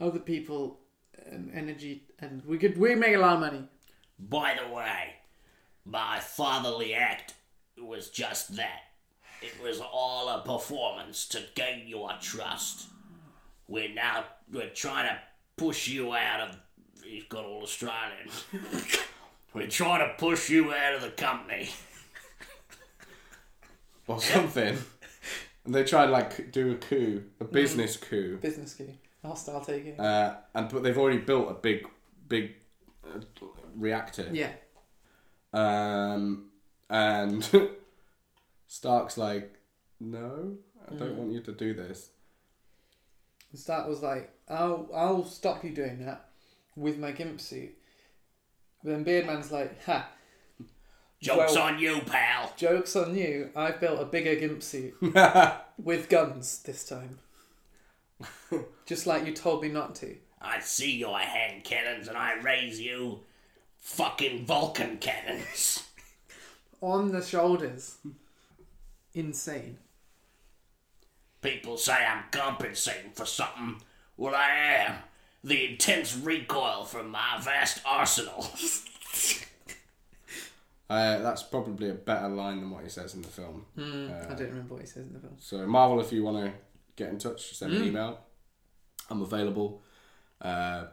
[0.00, 0.80] other people
[1.26, 3.68] and energy and we could we make a lot of money.
[4.18, 5.16] By the way,
[5.84, 7.34] my fatherly act
[7.78, 8.80] was just that.
[9.42, 12.88] It was all a performance to gain your trust.
[13.68, 15.18] We're now we're trying to
[15.56, 16.56] push you out of
[17.04, 18.28] he's got all Australian.
[19.54, 21.70] we're trying to push you out of the company.
[24.06, 24.76] or something.
[25.64, 28.38] and they try to like do a coup, a business coup.
[28.42, 28.98] Business key.
[29.24, 29.98] Hostile taking.
[29.98, 31.86] Uh, and but they've already built a big,
[32.28, 32.54] big
[33.06, 33.20] uh,
[33.74, 34.28] reactor.
[34.32, 34.50] yeah.
[35.52, 36.50] Um,
[36.90, 37.48] and
[38.66, 39.54] Stark's like,
[40.00, 40.56] no,
[40.90, 42.10] I don't want you to do this.
[43.54, 46.28] Stark was like, I'll I'll stop you doing that
[46.74, 47.78] with my gimp suit.
[48.84, 50.08] Then Beardman's like, ha,
[51.20, 52.52] Joke's Well- on you, pal.
[52.56, 54.94] joke's on you, I've built a bigger gimp suit
[55.82, 57.18] with guns this time.
[58.86, 60.16] Just like you told me not to.
[60.40, 63.20] I see your hand cannons and I raise you
[63.78, 65.82] fucking Vulcan cannons.
[66.82, 67.96] On the shoulders.
[69.14, 69.78] Insane.
[71.40, 73.76] People say I'm compensating for something.
[74.18, 74.94] Well, I am.
[75.44, 78.46] The intense recoil from my vast arsenal.
[80.90, 83.64] Uh, that's probably a better line than what he says in the film.
[83.74, 85.34] Hmm, Uh, I don't remember what he says in the film.
[85.38, 86.52] So Marvel, if you want to
[86.94, 87.82] get in touch, send me Hmm.
[87.84, 88.20] an email.
[89.08, 89.82] I'm available.
[90.42, 90.84] Uh,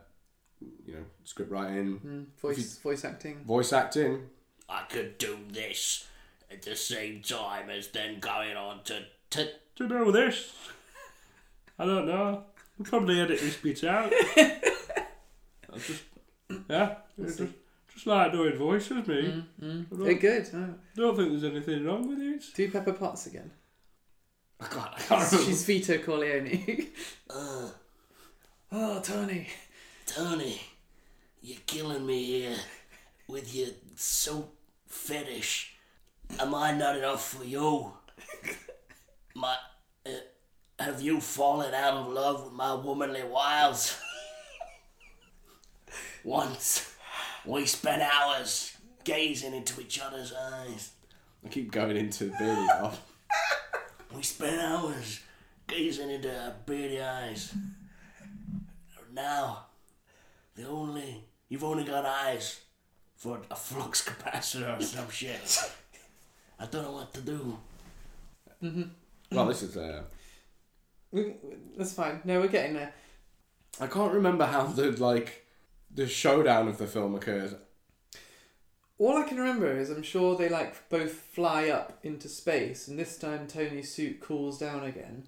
[0.86, 3.44] you know, script writing, Mm, voice voice acting.
[3.44, 4.30] voice acting.
[4.70, 6.08] I could do this
[6.50, 9.06] at the same time as then going on to.
[9.32, 10.54] to to Do this?
[11.80, 12.46] I don't know.
[12.82, 14.12] We'll probably edit this bit out.
[14.38, 16.02] I just,
[16.68, 17.54] yeah, it's just,
[17.94, 19.22] just like doing voices, me.
[19.22, 19.86] Mm, mm.
[19.86, 20.50] I They're don't, good.
[20.56, 20.74] Oh.
[20.96, 22.44] don't think there's anything wrong with it.
[22.56, 23.52] Do Pepper Potts again.
[24.60, 25.46] I can't, I can't remember.
[25.52, 26.88] She's Vito Corleone.
[27.30, 27.70] Uh,
[28.72, 29.48] oh, Tony.
[30.08, 30.60] Tony,
[31.42, 32.58] you're killing me here
[33.28, 34.56] with your soap
[34.88, 35.76] fetish.
[36.40, 37.94] Am I not enough for you?
[39.36, 39.56] My,
[40.82, 43.98] have you fallen out of love with my womanly wiles?
[46.24, 46.94] Once,
[47.46, 50.92] we spent hours gazing into each other's eyes.
[51.46, 52.96] I keep going into the beardy bob.
[54.16, 55.22] We spent hours
[55.68, 57.54] gazing into our beady eyes.
[59.14, 59.68] Now,
[60.54, 62.60] the only you've only got eyes
[63.16, 65.64] for a flux capacitor or some shit.
[66.60, 67.58] I don't know what to do.
[69.32, 70.04] Well, this is uh,
[71.12, 71.36] We-
[71.78, 72.22] That's fine.
[72.24, 72.94] No, we're getting there.
[73.80, 75.46] I can't remember how the like
[75.94, 77.54] the showdown of the film occurs.
[78.98, 83.00] All I can remember is I'm sure they like both fly up into space, and
[83.00, 85.28] this time Tony's suit cools down again.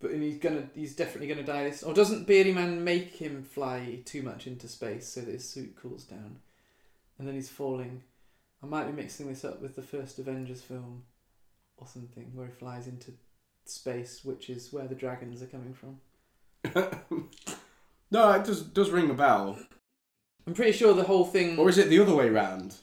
[0.00, 1.82] But and he's gonna, he's definitely gonna die this.
[1.82, 5.74] Or doesn't Beardy Man make him fly too much into space so that his suit
[5.76, 6.38] cools down,
[7.18, 8.02] and then he's falling?
[8.62, 11.02] I might be mixing this up with the first Avengers film,
[11.76, 13.12] or something where he flies into
[13.64, 15.98] space, which is where the dragons are coming from.
[18.10, 19.58] no, it does does ring a bell.
[20.46, 21.58] I'm pretty sure the whole thing.
[21.58, 22.76] Or is it the other way round?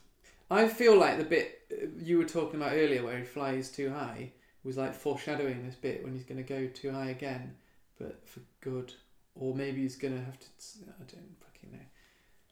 [0.50, 3.92] I feel like the bit uh, you were talking about earlier, where he flies too
[3.92, 4.32] high,
[4.64, 7.56] was like foreshadowing this bit when he's going to go too high again,
[8.00, 8.94] but for good.
[9.36, 10.46] Or maybe he's going to have to.
[10.88, 11.86] I don't fucking know.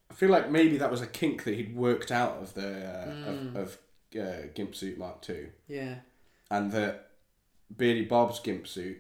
[0.09, 3.07] I feel like maybe that was a kink that he'd worked out of the uh,
[3.07, 3.49] Mm.
[3.49, 3.77] of, of
[4.17, 5.95] uh, Gimp Suit Mark Two, Yeah.
[6.51, 7.09] and that
[7.75, 8.97] Beardy Bob's Gimp Suit.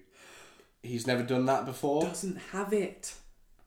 [0.83, 2.03] He's never done that before.
[2.03, 3.13] Doesn't have it.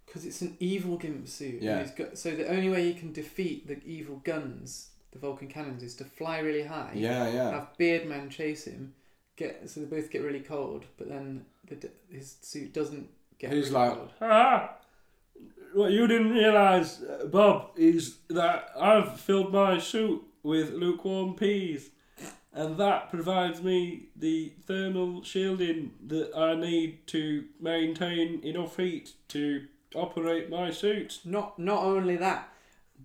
[0.07, 1.55] Because it's an evil gimp suit.
[1.55, 1.83] and Yeah.
[1.83, 5.83] he's got, so the only way you can defeat the evil guns, the Vulcan cannons,
[5.85, 6.93] is to fly really high.
[6.95, 7.51] Yeah, yeah.
[7.51, 8.95] Have Beardman chase him.
[9.37, 13.09] Get so they both get really cold, but then the, his suit doesn't
[13.39, 13.53] get.
[13.53, 14.11] He's really like- cold.
[14.21, 14.77] Ah,
[15.75, 21.91] what you didn't realise, uh, Bob, is that I've filled my suit with lukewarm peas,
[22.53, 29.67] and that provides me the thermal shielding that I need to maintain enough heat to
[29.95, 31.21] operate my suit.
[31.25, 32.53] Not not only that,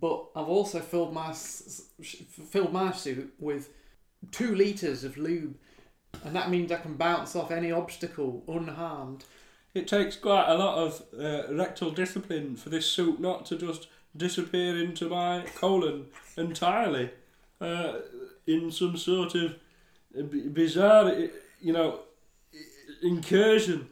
[0.00, 3.70] but I've also filled my filled my suit with
[4.32, 5.56] two liters of lube,
[6.24, 9.24] and that means I can bounce off any obstacle unharmed.
[9.74, 13.88] It takes quite a lot of uh, rectal discipline for this suit not to just
[14.16, 16.06] disappear into my colon
[16.38, 17.10] entirely
[17.60, 17.98] uh,
[18.46, 19.56] in some sort of
[20.54, 21.12] bizarre,
[21.60, 22.00] you know,
[23.02, 23.88] incursion.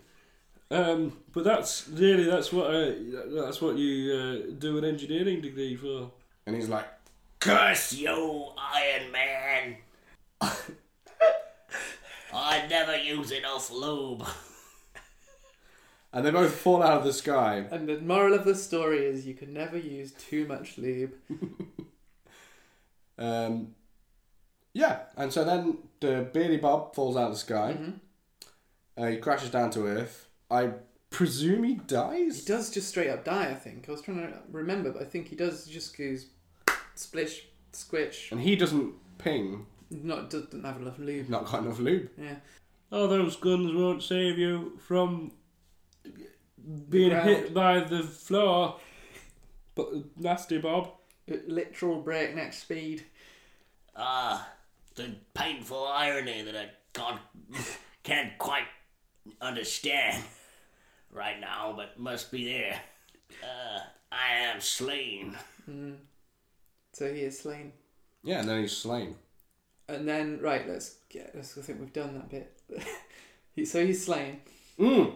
[0.70, 2.92] Um, but that's really that's what uh,
[3.28, 6.10] that's what you uh, do an engineering degree for.
[6.46, 6.86] And he's like,
[7.38, 9.76] Curse you, Iron Man!
[12.32, 14.26] I never use enough lube.
[16.12, 17.64] and they both fall out of the sky.
[17.70, 21.14] And the moral of the story is you can never use too much lube.
[23.16, 23.74] Um,
[24.74, 27.76] yeah, and so then the Beardy Bob falls out of the sky.
[27.80, 28.00] Mhm.
[28.96, 30.28] Uh, he crashes down to Earth.
[30.50, 30.72] I
[31.10, 32.40] presume he dies.
[32.40, 33.50] He does just straight up die.
[33.50, 36.26] I think I was trying to remember, but I think he does just goes
[36.94, 38.30] splish, squish.
[38.30, 39.66] And he doesn't ping.
[39.90, 41.28] Not doesn't have enough lube.
[41.28, 42.10] Not got enough lube.
[42.18, 42.36] Yeah.
[42.92, 45.32] All those guns won't save you from
[46.88, 47.28] being ground.
[47.28, 48.78] hit by the floor.
[49.74, 50.92] But nasty Bob.
[51.28, 53.04] At literal breakneck speed.
[53.96, 54.48] Ah,
[54.94, 57.20] the painful irony that I can't,
[58.02, 58.66] can't quite
[59.40, 60.22] understand
[61.10, 62.80] right now, but must be there.
[63.42, 63.80] Uh,
[64.12, 65.36] I am slain.
[65.68, 65.96] Mm.
[66.92, 67.72] So he is slain.
[68.22, 69.16] Yeah, and then he's slain.
[69.88, 71.32] And then right, let's get.
[71.34, 72.60] Let's, I think we've done that bit.
[73.54, 74.40] He- so he's slain.
[74.80, 75.12] Mm.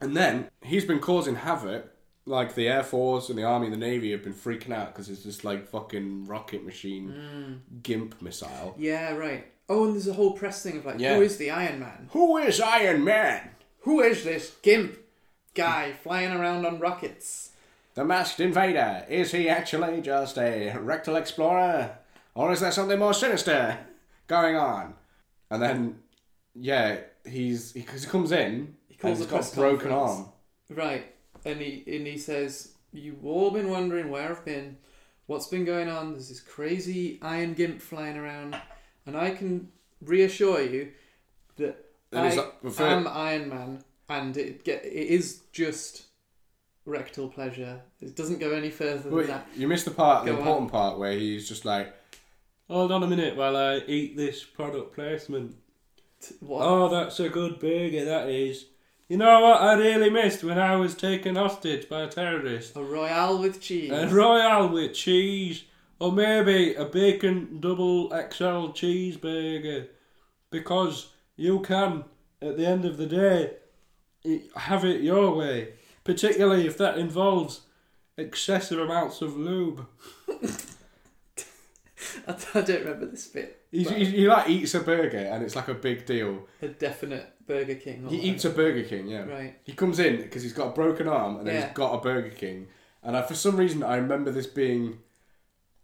[0.00, 1.90] And then he's been causing havoc.
[2.26, 5.10] Like the Air Force and the Army and the Navy have been freaking out because
[5.10, 7.82] it's this like fucking rocket machine mm.
[7.82, 8.74] gimp missile.
[8.78, 9.46] Yeah, right.
[9.68, 11.16] Oh, and there's a whole press thing of like, Yeah.
[11.16, 12.08] who is the Iron Man?
[12.12, 13.50] Who is Iron Man?
[13.80, 14.96] Who is this gimp
[15.54, 17.50] guy flying around on rockets?
[17.94, 19.04] The masked invader.
[19.08, 21.98] Is he actually just a rectal explorer?
[22.34, 23.78] Or is there something more sinister
[24.26, 24.94] going on?
[25.50, 26.00] And then,
[26.54, 29.90] yeah, he's he, 'cause he comes in He calls and he's a got a broken
[29.90, 30.28] conference.
[30.70, 30.76] arm.
[30.76, 31.13] Right,
[31.44, 34.76] and he and he says, "You've all been wondering where I've been,
[35.26, 36.12] what's been going on.
[36.12, 38.56] There's this crazy iron gimp flying around,
[39.06, 39.68] and I can
[40.02, 40.92] reassure you
[41.56, 46.04] that Then he's I like, am Iron Man, and it get it is just
[46.86, 47.80] rectal pleasure.
[48.00, 49.46] It doesn't go any further than Wait, that.
[49.56, 50.42] you missed the part, the Go on.
[50.42, 51.94] important part where he's just like,
[52.68, 55.54] Hold on a minute while I eat this product placement.
[56.40, 56.62] What?
[56.66, 58.66] Oh, that's a good burger, that is.
[59.08, 62.74] You know what I really missed when I was taken hostage by a terrorist?
[62.74, 63.90] A royale with cheese.
[63.90, 65.64] A royale with cheese,
[65.98, 69.88] or maybe a bacon double XL cheeseburger,
[70.50, 72.04] because you can,
[72.40, 73.50] at the end of the day,
[74.56, 77.60] have it your way, particularly if that involves
[78.16, 79.86] excessive amounts of lube.
[82.26, 83.66] I, don't remember this bit.
[83.70, 86.46] He, he, he like eats a burger and it's like a big deal.
[86.62, 88.06] a definite Burger King.
[88.06, 88.50] or He eats a.
[88.50, 89.24] Burger King, yeah.
[89.24, 89.58] Right.
[89.64, 91.66] He comes in because he's got a broken arm and then Yeah.
[91.68, 92.68] he's got a Burger King.
[93.02, 94.98] And I, for some reason, I remember this being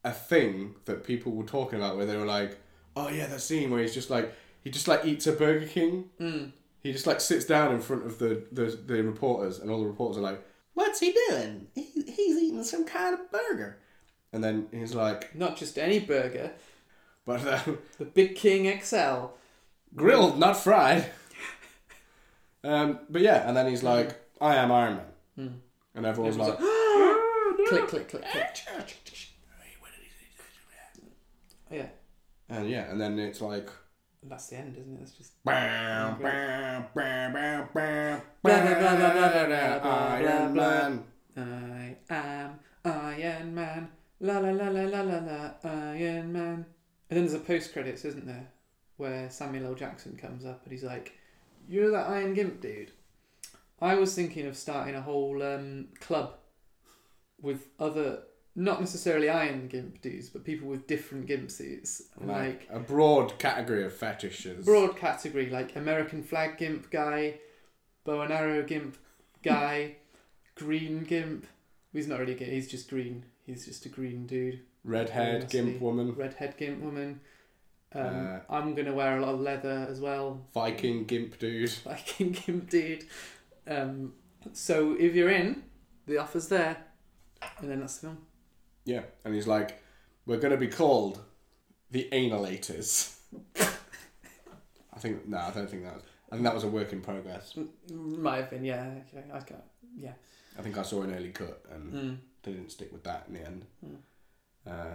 [0.04, 2.58] a thing that people were talking about where they were like,
[2.96, 4.32] oh yeah, that scene where he's just like,
[4.64, 6.10] he just like eats a Burger King.
[6.18, 6.52] Mm.
[6.82, 9.86] He just like sits down in front of the, the, the reporters and all the
[9.86, 10.42] reporters are like,
[10.74, 11.66] what's he doing?
[11.74, 13.78] He, he's eating some kind of burger.
[14.32, 16.52] And then he's like, Not just any burger,
[17.26, 17.60] but uh,
[17.98, 19.26] the Big King XL.
[19.94, 21.10] grilled, not fried.
[22.64, 25.06] Um, but yeah, and then he's like, I am Iron Man.
[25.38, 25.54] Mm.
[25.94, 26.58] And everyone's like,
[27.68, 28.26] Click, click, click, click.
[31.70, 31.86] Yeah.
[32.48, 33.68] and yeah, and then it's like,
[34.22, 35.02] And that's the end, isn't it?
[35.02, 35.32] It's just.
[35.46, 36.20] Iron.
[41.36, 41.38] Man.
[41.38, 43.88] I am Iron Man.
[44.20, 45.50] La la la la la la la.
[45.62, 46.66] Iron Man.
[47.08, 48.48] And then there's a post credits, isn't there,
[48.96, 49.74] where Samuel L.
[49.74, 51.12] Jackson comes up and he's like,
[51.70, 52.90] "You're that Iron Gimp dude."
[53.80, 56.34] I was thinking of starting a whole um, club
[57.40, 62.68] with other, not necessarily Iron Gimp dudes, but people with different Gimp suits, like Like
[62.70, 64.66] a broad category of fetishes.
[64.66, 67.40] broad category like American flag gimp guy,
[68.04, 68.98] bow and arrow gimp
[69.42, 69.96] guy,
[70.56, 71.46] green gimp.
[71.92, 72.50] He's not really gay.
[72.50, 73.24] He's just green.
[73.46, 74.60] He's just a green dude.
[74.84, 77.20] Redhead, gimp woman, Redhead gimp woman.
[77.92, 80.46] Um, Uh, I'm gonna wear a lot of leather as well.
[80.54, 81.70] Viking gimp dude.
[81.84, 83.04] Viking gimp dude.
[83.66, 84.14] Um,
[84.52, 85.62] so if you're in,
[86.06, 86.76] the offer's there,
[87.58, 88.18] and then that's the film.
[88.84, 89.82] Yeah, and he's like,
[90.26, 91.20] we're going to be called
[91.90, 93.16] the Analators.
[93.60, 97.00] I think, no, I don't think that was, I think that was a work in
[97.00, 97.54] progress.
[97.90, 98.94] Might have been, yeah.
[99.08, 99.62] Okay, I can't.
[99.96, 100.12] Yeah.
[100.58, 102.16] I think I saw an early cut and Mm.
[102.42, 103.64] they didn't stick with that in the end.
[103.86, 103.96] Mm.
[104.66, 104.94] Uh,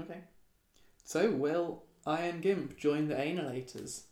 [0.00, 0.20] Okay.
[1.04, 4.02] So will Iron Gimp join the Analators?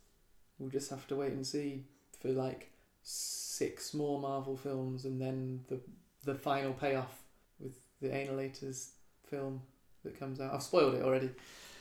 [0.59, 1.85] We'll just have to wait and see
[2.21, 2.71] for like
[3.03, 5.81] six more Marvel films and then the
[6.25, 7.23] the final payoff
[7.59, 8.91] with the Analators
[9.29, 9.63] film
[10.05, 10.55] that comes out.
[10.55, 11.31] I've spoiled it already.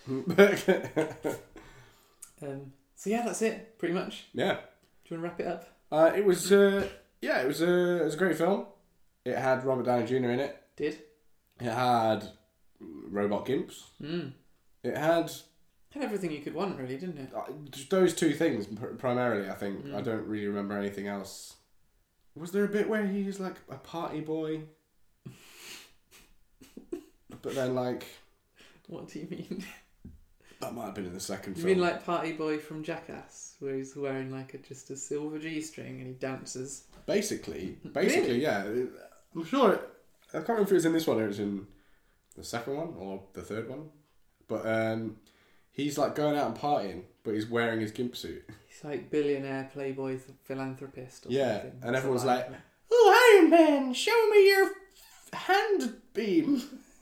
[2.44, 4.26] Um, so yeah, that's it, pretty much.
[4.34, 4.58] yeah.
[5.08, 5.68] Do you want to wrap it up?
[5.92, 6.88] Uh, it was, uh,
[7.22, 8.66] yeah, it was, a, it was a great film.
[9.26, 10.16] It had Robert Downey Jr.
[10.32, 10.60] in it.
[10.76, 11.00] Did?
[11.60, 12.28] It had
[12.80, 13.84] robot gimps.
[14.02, 14.32] Mm.
[14.84, 15.32] It had
[15.92, 17.30] Had everything you could want, really, didn't it?
[17.36, 17.44] uh,
[17.90, 19.50] those two things pr- primarily.
[19.50, 19.96] I think Mm.
[19.96, 21.56] I don't really remember anything else.
[22.36, 24.62] Was there a bit where he's like a party boy?
[27.42, 28.06] but then, like,
[28.88, 29.66] What do you mean?
[30.60, 31.74] that might have been in the second You film.
[31.74, 35.60] mean like Party Boy from Jackass, where he's wearing like a, just a silver G
[35.62, 36.84] string and he dances?
[37.08, 38.64] basically, basically, yeah.
[39.36, 39.74] I'm sure.
[39.74, 39.90] It,
[40.30, 41.66] I can't remember if it was in this one or it was in
[42.38, 43.90] the second one or the third one.
[44.48, 45.18] But um,
[45.72, 48.44] he's like going out and partying, but he's wearing his gimp suit.
[48.68, 51.26] He's like billionaire playboy th- philanthropist.
[51.26, 51.80] Or Yeah, something.
[51.84, 52.50] and everyone's Survivor.
[52.52, 52.60] like,
[52.92, 56.62] "Oh, Iron Man, show me your f- hand beam."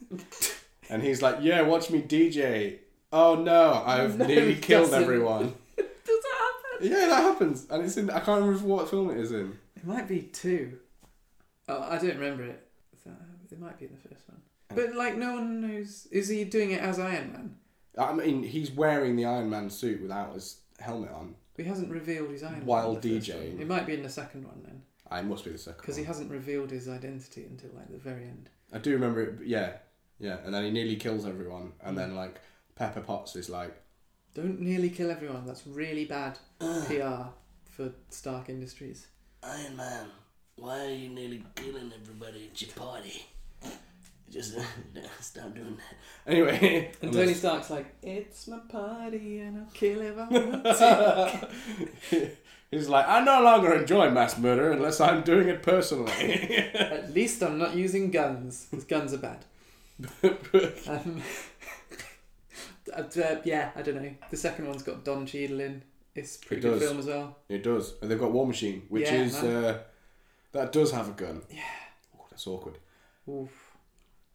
[0.89, 2.79] and he's like, "Yeah, watch me DJ."
[3.11, 5.03] Oh no, I've No, nearly killed doesn't.
[5.03, 5.53] everyone.
[5.77, 6.87] does that happen?
[6.91, 8.09] Yeah, that happens, and it's in.
[8.09, 9.57] I can't remember what film it is in.
[9.75, 10.77] It might be two.
[11.67, 12.65] Oh, I don't remember it.
[13.51, 14.41] It might be in the first one.
[14.75, 16.07] But like, no one knows.
[16.11, 17.55] Is he doing it as Iron Man?
[17.99, 21.35] I mean, he's wearing the Iron Man suit without his helmet on.
[21.57, 22.65] He hasn't revealed his Iron Man.
[22.65, 23.59] While in DJing.
[23.59, 24.81] It might be in the second one then,
[25.11, 25.81] ah, I must be the second.
[25.81, 28.49] because he hasn't revealed his identity until like the very end.
[28.71, 29.39] I do remember it.
[29.45, 29.73] Yeah,
[30.19, 32.39] yeah, and then he nearly kills everyone, and then like
[32.75, 33.75] Pepper Potts is like,
[34.33, 35.45] Don't nearly kill everyone.
[35.45, 37.31] That's really bad PR
[37.69, 39.07] for Stark Industries.
[39.43, 40.07] Iron Man,
[40.55, 43.25] why are you nearly killing everybody at your party?
[44.29, 44.55] Just
[45.19, 46.31] stop doing that.
[46.31, 46.91] anyway.
[47.01, 50.63] And Tony Stark's like, "It's my party, and I'll kill if I want
[52.11, 52.31] to."
[52.71, 56.11] He's like, I no longer enjoy mass murder unless I'm doing it personally.
[56.75, 59.43] At least I'm not using guns, because guns are bad.
[60.87, 61.21] Um,
[62.95, 63.03] uh,
[63.43, 64.11] yeah, I don't know.
[64.29, 65.81] The second one's got Don Cheadle in.
[66.13, 66.83] It's a pretty It good does.
[66.87, 67.37] film as well.
[67.49, 69.79] it does, and they've got War Machine, which Yeah, is uh,
[70.51, 71.41] that does have a gun.
[71.49, 71.61] Yeah.
[72.19, 72.77] Oh, that's awkward.
[73.27, 73.49] Oof.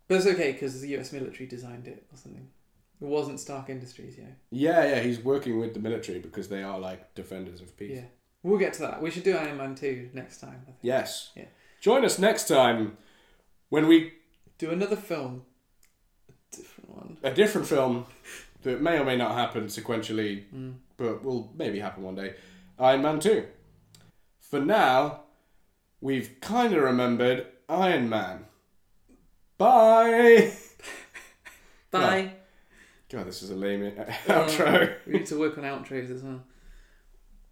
[0.09, 1.13] But it's okay because the U.S.
[1.13, 2.49] military designed it or something.
[3.01, 4.25] It wasn't Stark Industries, yeah.
[4.51, 7.93] Yeah, yeah, he's working with the military because they are like defenders of peace.
[7.97, 8.05] Yeah.
[8.43, 9.01] We'll get to that.
[9.03, 10.77] We should do Iron Man 2 next time, I think.
[10.83, 11.31] Yes.
[11.35, 11.47] Yeah.
[11.81, 12.97] Join us next time
[13.71, 14.13] when we
[14.59, 15.43] Do another film.
[16.29, 17.17] A different one.
[17.23, 18.07] a different film
[18.63, 20.75] that may or may not happen sequentially, Mm.
[20.97, 22.35] but will maybe happen one day.
[22.79, 23.47] Iron Man 2.
[24.41, 25.23] For now,
[26.01, 28.45] we've kind of remembered Iron Man.
[29.59, 30.53] Bye!
[31.91, 32.33] Bye.
[33.09, 33.93] God, this is a lame
[34.27, 34.95] outro.
[35.07, 36.43] we need to work on outros as well.